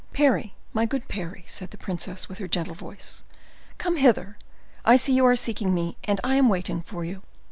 [0.13, 3.23] "Parry, my good Parry," said the princess, with her gentle voice,
[3.77, 4.35] "come hither.
[4.83, 7.21] I see you are seeking me, and I am waiting for you."